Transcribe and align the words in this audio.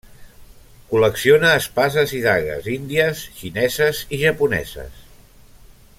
Col·lecciona 0.93 1.51
espases 1.57 2.15
i 2.21 2.23
dagues 2.25 2.71
índies, 2.77 3.23
xineses 3.43 4.03
i 4.19 4.23
japoneses. 4.27 5.01